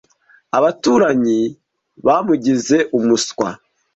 [0.57, 1.39] Abaturanyi
[2.05, 3.49] bamugize umuswa.